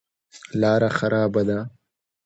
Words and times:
لاره 0.59 0.89
خرابه 0.97 1.41
ده. 1.47 1.59